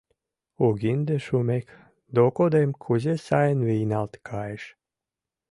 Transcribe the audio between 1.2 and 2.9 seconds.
шумек, докодем